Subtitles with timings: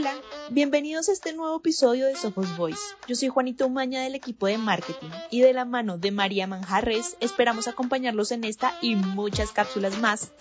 [0.00, 0.14] Hola,
[0.50, 2.80] bienvenidos a este nuevo episodio de Sophos Voice.
[3.06, 7.18] Yo soy Juanito Umaña del equipo de marketing y de la mano de María Manjarres
[7.20, 10.32] esperamos acompañarlos en esta y muchas cápsulas más.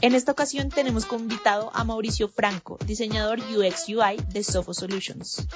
[0.00, 5.46] En esta ocasión tenemos como invitado a Mauricio Franco, diseñador UX UI de Sophos Solutions.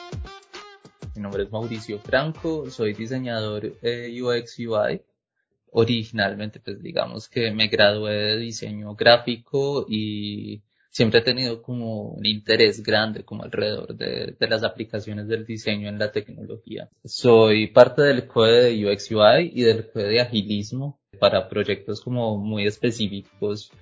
[1.16, 5.02] Mi nombre es Mauricio Franco, soy diseñador eh, UX UI.
[5.72, 10.62] Originalmente, pues digamos que me gradué de diseño gráfico y
[10.93, 15.88] siempre he tenido como un interés grande como alrededor de, de, las aplicaciones del diseño
[15.88, 16.88] en la tecnología.
[17.05, 22.36] Soy parte del code de UX UI y del code de agilismo para proyectos como
[22.36, 23.73] muy específicos.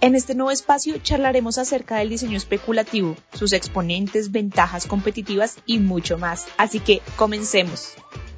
[0.00, 6.18] En este nuevo espacio charlaremos acerca del diseño especulativo, sus exponentes, ventajas competitivas y mucho
[6.18, 6.46] más.
[6.56, 7.94] Así que comencemos.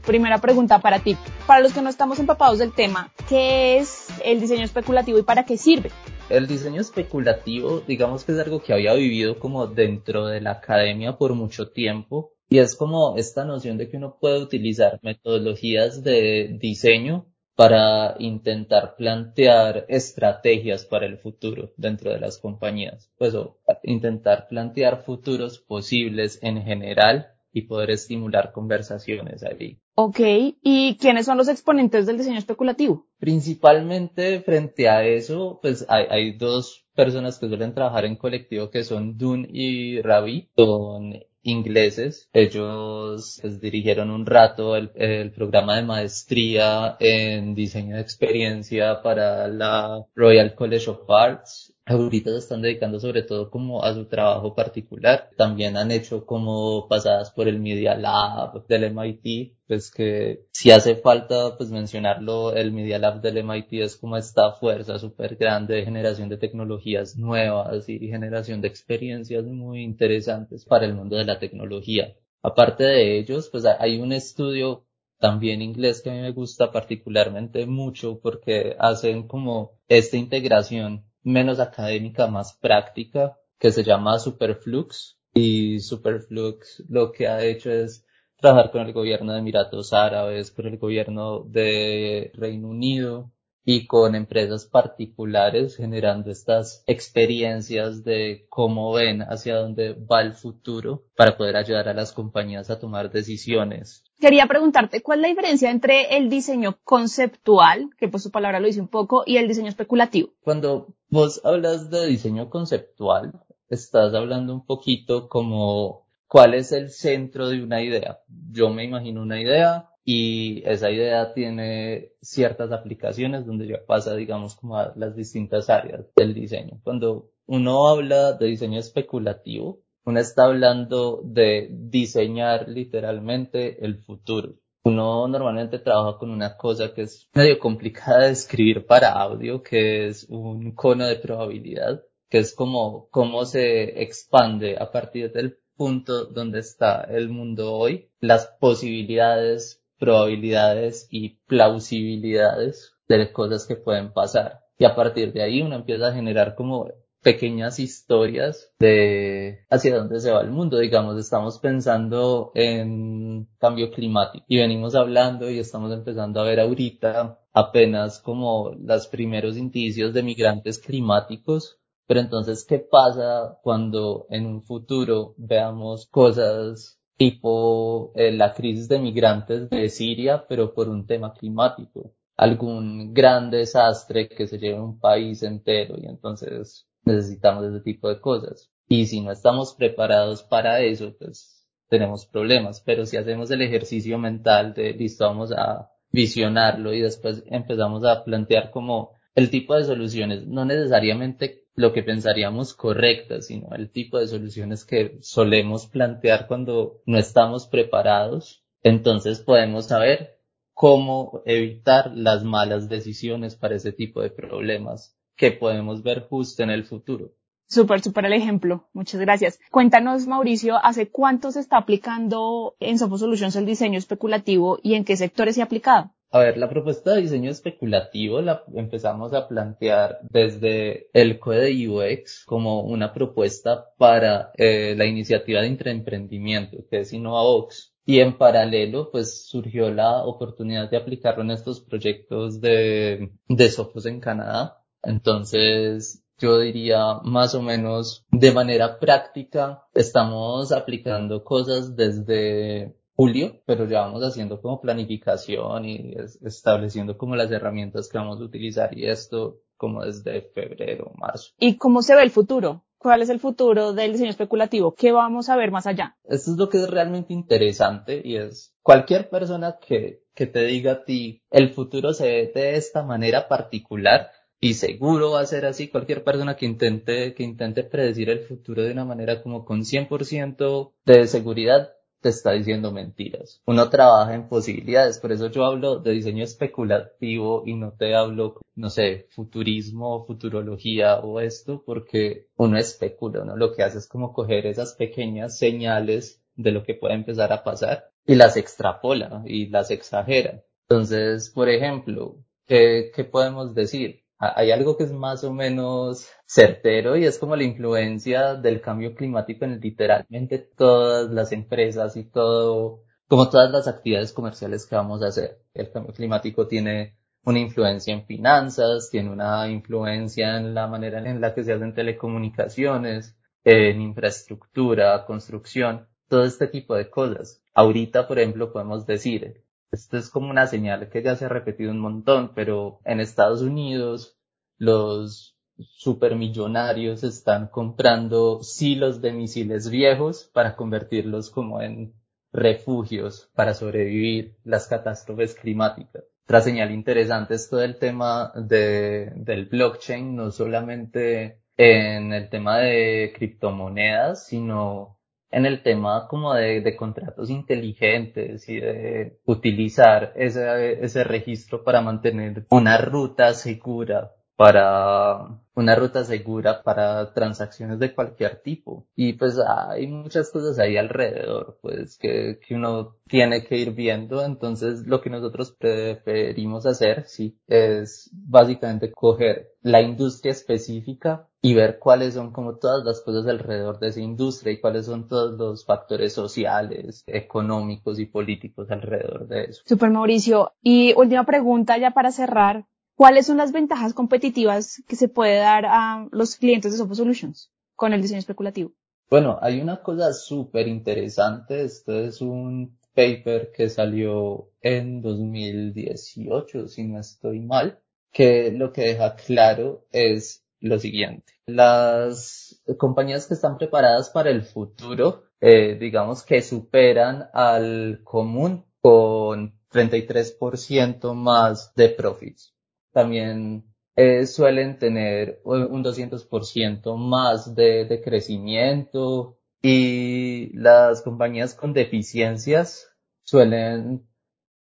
[0.06, 1.16] Primera pregunta para ti.
[1.46, 5.44] Para los que no estamos empapados del tema, ¿qué es el diseño especulativo y para
[5.44, 5.90] qué sirve?
[6.28, 11.16] El diseño especulativo, digamos que es algo que había vivido como dentro de la academia
[11.16, 16.56] por mucho tiempo y es como esta noción de que uno puede utilizar metodologías de
[16.60, 23.08] diseño para intentar plantear estrategias para el futuro dentro de las compañías.
[23.18, 29.78] Pues o intentar plantear futuros posibles en general y poder estimular conversaciones allí.
[29.94, 30.20] Ok,
[30.62, 33.06] ¿y quiénes son los exponentes del diseño especulativo?
[33.18, 38.84] Principalmente frente a eso, pues hay, hay dos personas que suelen trabajar en colectivo que
[38.84, 42.28] son Dun y Ravi, son ingleses.
[42.34, 49.48] Ellos pues, dirigieron un rato el, el, programa de maestría en diseño de experiencia para
[49.48, 54.54] la Royal College of Arts ahorita se están dedicando sobre todo como a su trabajo
[54.54, 55.30] particular.
[55.36, 60.96] También han hecho como pasadas por el Media Lab del MIT, pues que si hace
[60.96, 65.84] falta pues mencionarlo, el Media Lab del MIT es como esta fuerza súper grande de
[65.84, 71.38] generación de tecnologías nuevas y generación de experiencias muy interesantes para el mundo de la
[71.38, 72.14] tecnología.
[72.42, 74.86] Aparte de ellos, pues hay un estudio
[75.18, 81.58] también inglés que a mí me gusta particularmente mucho porque hacen como esta integración menos
[81.58, 85.18] académica, más práctica, que se llama Superflux.
[85.34, 88.06] Y Superflux lo que ha hecho es
[88.36, 93.32] trabajar con el gobierno de Emiratos Árabes, con el gobierno de Reino Unido,
[93.68, 101.02] y con empresas particulares generando estas experiencias de cómo ven hacia dónde va el futuro
[101.16, 104.04] para poder ayudar a las compañías a tomar decisiones.
[104.20, 108.68] Quería preguntarte cuál es la diferencia entre el diseño conceptual, que por su palabra lo
[108.68, 110.30] dice un poco, y el diseño especulativo.
[110.42, 117.48] Cuando vos hablas de diseño conceptual, estás hablando un poquito como cuál es el centro
[117.48, 118.20] de una idea.
[118.52, 124.54] Yo me imagino una idea, y esa idea tiene ciertas aplicaciones donde ya pasa, digamos,
[124.54, 126.80] como a las distintas áreas del diseño.
[126.84, 134.54] Cuando uno habla de diseño especulativo, uno está hablando de diseñar literalmente el futuro.
[134.84, 140.06] Uno normalmente trabaja con una cosa que es medio complicada de escribir para audio, que
[140.06, 142.00] es un cono de probabilidad,
[142.30, 148.08] que es como cómo se expande a partir del punto donde está el mundo hoy,
[148.20, 154.60] las posibilidades probabilidades y plausibilidades de cosas que pueden pasar.
[154.78, 156.90] Y a partir de ahí uno empieza a generar como
[157.22, 160.78] pequeñas historias de hacia dónde se va el mundo.
[160.78, 167.40] Digamos, estamos pensando en cambio climático y venimos hablando y estamos empezando a ver ahorita
[167.52, 171.80] apenas como los primeros indicios de migrantes climáticos.
[172.06, 178.98] Pero entonces, ¿qué pasa cuando en un futuro veamos cosas tipo eh, la crisis de
[178.98, 185.00] migrantes de Siria, pero por un tema climático, algún gran desastre que se lleve un
[185.00, 188.70] país entero y entonces necesitamos ese tipo de cosas.
[188.88, 194.18] Y si no estamos preparados para eso, pues tenemos problemas, pero si hacemos el ejercicio
[194.18, 199.84] mental de listo, vamos a visionarlo y después empezamos a plantear como el tipo de
[199.84, 206.46] soluciones, no necesariamente lo que pensaríamos correctas, sino el tipo de soluciones que solemos plantear
[206.48, 210.40] cuando no estamos preparados, entonces podemos saber
[210.72, 216.70] cómo evitar las malas decisiones para ese tipo de problemas que podemos ver justo en
[216.70, 217.32] el futuro.
[217.68, 218.88] Súper, súper el ejemplo.
[218.92, 219.58] Muchas gracias.
[219.70, 225.04] Cuéntanos, Mauricio, ¿hace cuánto se está aplicando en Sopo Solutions el diseño especulativo y en
[225.04, 226.12] qué sectores se ha aplicado?
[226.30, 231.88] A ver, la propuesta de diseño especulativo la empezamos a plantear desde el Code de
[231.88, 237.94] UX como una propuesta para eh, la iniciativa de intraemprendimiento, que es InnovaVox.
[238.04, 244.06] Y en paralelo, pues surgió la oportunidad de aplicarlo en estos proyectos de, de Sofos
[244.06, 244.84] en Canadá.
[245.02, 253.88] Entonces, yo diría más o menos de manera práctica, estamos aplicando cosas desde julio, pero
[253.88, 256.14] ya vamos haciendo como planificación y
[256.44, 261.52] estableciendo como las herramientas que vamos a utilizar y esto como desde febrero, marzo.
[261.58, 262.84] ¿Y cómo se ve el futuro?
[262.98, 264.94] ¿Cuál es el futuro del diseño especulativo?
[264.94, 266.16] ¿Qué vamos a ver más allá?
[266.24, 270.92] Esto es lo que es realmente interesante y es cualquier persona que, que te diga
[270.92, 275.66] a ti el futuro se ve de esta manera particular y seguro va a ser
[275.66, 279.82] así cualquier persona que intente, que intente predecir el futuro de una manera como con
[279.82, 281.90] 100% de seguridad
[282.20, 283.60] te está diciendo mentiras.
[283.66, 288.60] Uno trabaja en posibilidades, por eso yo hablo de diseño especulativo y no te hablo,
[288.74, 294.32] no sé, futurismo, futurología o esto, porque uno especula, uno lo que hace es como
[294.32, 299.68] coger esas pequeñas señales de lo que puede empezar a pasar y las extrapola y
[299.68, 300.62] las exagera.
[300.88, 302.36] Entonces, por ejemplo,
[302.66, 304.25] ¿qué, qué podemos decir?
[304.38, 309.14] Hay algo que es más o menos certero y es como la influencia del cambio
[309.14, 315.22] climático en literalmente todas las empresas y todo, como todas las actividades comerciales que vamos
[315.22, 315.58] a hacer.
[315.72, 321.40] El cambio climático tiene una influencia en finanzas, tiene una influencia en la manera en
[321.40, 327.62] la que se hacen telecomunicaciones, en infraestructura, construcción, todo este tipo de cosas.
[327.74, 331.90] Ahorita, por ejemplo, podemos decir, esto es como una señal que ya se ha repetido
[331.90, 334.36] un montón, pero en Estados Unidos
[334.78, 342.14] los supermillonarios están comprando silos de misiles viejos para convertirlos como en
[342.52, 346.24] refugios para sobrevivir las catástrofes climáticas.
[346.44, 352.78] Otra señal interesante es todo el tema de, del blockchain, no solamente en el tema
[352.78, 355.15] de criptomonedas, sino
[355.56, 362.02] en el tema como de, de, contratos inteligentes y de utilizar ese, ese registro para
[362.02, 369.06] mantener una ruta segura para una ruta segura para transacciones de cualquier tipo.
[369.14, 374.42] Y pues hay muchas cosas ahí alrededor, pues que, que uno tiene que ir viendo.
[374.42, 381.98] Entonces lo que nosotros preferimos hacer, sí, es básicamente coger la industria específica y ver
[381.98, 385.84] cuáles son como todas las cosas alrededor de esa industria y cuáles son todos los
[385.84, 389.82] factores sociales, económicos y políticos alrededor de eso.
[389.84, 390.74] Super Mauricio.
[390.80, 392.86] Y última pregunta ya para cerrar.
[393.16, 397.72] ¿Cuáles son las ventajas competitivas que se puede dar a los clientes de Sopo Solutions
[397.96, 398.92] con el diseño especulativo?
[399.28, 401.82] Bueno, hay una cosa súper interesante.
[401.82, 407.98] Esto es un paper que salió en 2018, si no estoy mal,
[408.30, 411.52] que lo que deja claro es lo siguiente.
[411.66, 419.78] Las compañías que están preparadas para el futuro, eh, digamos que superan al común con
[419.90, 422.76] 33% más de profits
[423.16, 423.82] también
[424.14, 433.08] eh, suelen tener un 200% más de, de crecimiento y las compañías con deficiencias
[433.42, 434.28] suelen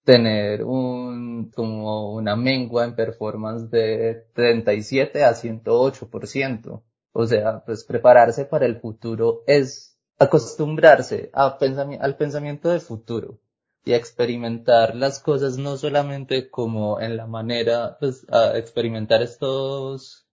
[0.05, 6.82] tener un, como una mengua en performance de 37 a 108%.
[7.12, 13.41] O sea, pues prepararse para el futuro es acostumbrarse al pensamiento de futuro
[13.85, 20.30] y experimentar las cosas no solamente como en la manera, pues a experimentar estos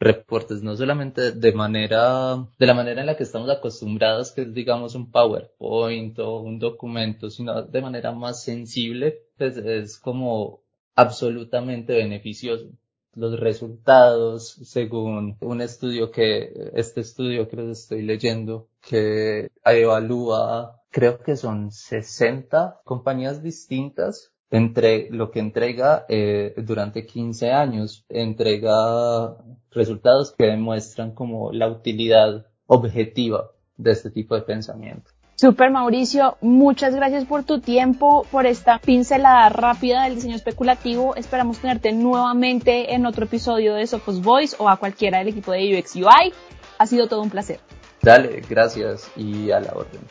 [0.00, 4.54] reportes, no solamente de manera, de la manera en la que estamos acostumbrados, que es
[4.54, 10.62] digamos un PowerPoint o un documento, sino de manera más sensible, pues es como
[10.96, 12.70] absolutamente beneficioso.
[13.14, 21.18] Los resultados, según un estudio que, este estudio que les estoy leyendo, que evalúa creo
[21.18, 29.36] que son 60 compañías distintas entre lo que entrega eh, durante 15 años, entrega
[29.70, 35.10] resultados que demuestran como la utilidad objetiva de este tipo de pensamiento.
[35.36, 41.16] Super Mauricio, muchas gracias por tu tiempo, por esta pincelada rápida del diseño especulativo.
[41.16, 45.78] Esperamos tenerte nuevamente en otro episodio de Sophos Voice o a cualquiera del equipo de
[45.78, 46.34] UX UI.
[46.76, 47.58] Ha sido todo un placer.
[48.02, 50.02] Dale, gracias y a la orden.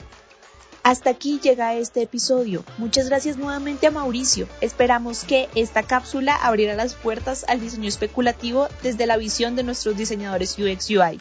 [0.83, 2.63] Hasta aquí llega este episodio.
[2.77, 4.47] Muchas gracias nuevamente a Mauricio.
[4.61, 9.97] Esperamos que esta cápsula abrirá las puertas al diseño especulativo desde la visión de nuestros
[9.97, 11.19] diseñadores UX UI.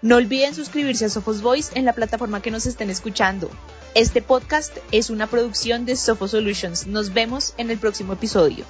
[0.00, 3.50] No olviden suscribirse a Sophos Voice en la plataforma que nos estén escuchando.
[3.94, 6.86] Este podcast es una producción de Sophos Solutions.
[6.86, 8.64] Nos vemos en el próximo episodio.